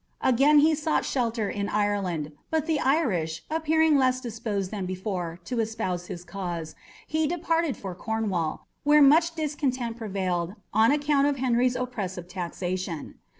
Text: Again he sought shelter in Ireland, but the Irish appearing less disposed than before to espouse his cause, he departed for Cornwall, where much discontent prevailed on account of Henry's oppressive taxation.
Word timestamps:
Again 0.21 0.57
he 0.61 0.73
sought 0.73 1.05
shelter 1.05 1.47
in 1.47 1.69
Ireland, 1.69 2.31
but 2.49 2.65
the 2.65 2.79
Irish 2.79 3.43
appearing 3.51 3.99
less 3.99 4.19
disposed 4.19 4.71
than 4.71 4.87
before 4.87 5.39
to 5.45 5.59
espouse 5.59 6.07
his 6.07 6.23
cause, 6.23 6.73
he 7.05 7.27
departed 7.27 7.77
for 7.77 7.93
Cornwall, 7.93 8.65
where 8.83 9.03
much 9.03 9.35
discontent 9.35 9.97
prevailed 9.97 10.55
on 10.73 10.91
account 10.91 11.27
of 11.27 11.35
Henry's 11.37 11.75
oppressive 11.75 12.27
taxation. 12.27 13.19